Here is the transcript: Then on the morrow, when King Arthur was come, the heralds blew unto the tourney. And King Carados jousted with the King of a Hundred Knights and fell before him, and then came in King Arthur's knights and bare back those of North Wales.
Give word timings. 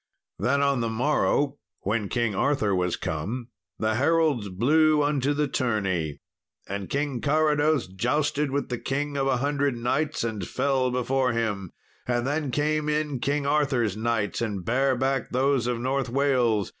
Then 0.39 0.63
on 0.63 0.79
the 0.81 0.89
morrow, 0.89 1.59
when 1.81 2.09
King 2.09 2.33
Arthur 2.33 2.73
was 2.73 2.95
come, 2.95 3.49
the 3.77 3.93
heralds 3.93 4.49
blew 4.49 5.03
unto 5.03 5.31
the 5.35 5.47
tourney. 5.47 6.21
And 6.67 6.89
King 6.89 7.21
Carados 7.21 7.85
jousted 7.85 8.49
with 8.49 8.69
the 8.69 8.79
King 8.79 9.15
of 9.15 9.27
a 9.27 9.37
Hundred 9.37 9.77
Knights 9.77 10.23
and 10.23 10.47
fell 10.47 10.89
before 10.89 11.33
him, 11.33 11.71
and 12.07 12.25
then 12.25 12.49
came 12.49 12.89
in 12.89 13.19
King 13.19 13.45
Arthur's 13.45 13.95
knights 13.95 14.41
and 14.41 14.65
bare 14.65 14.95
back 14.95 15.29
those 15.29 15.67
of 15.67 15.79
North 15.79 16.09
Wales. 16.09 16.69